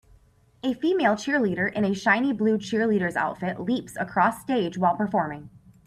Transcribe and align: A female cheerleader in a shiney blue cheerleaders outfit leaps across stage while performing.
A 0.63 0.73
female 0.73 1.13
cheerleader 1.13 1.71
in 1.71 1.85
a 1.85 1.91
shiney 1.91 2.35
blue 2.35 2.57
cheerleaders 2.57 3.15
outfit 3.15 3.59
leaps 3.59 3.95
across 3.95 4.41
stage 4.41 4.75
while 4.75 4.95
performing. 4.97 5.51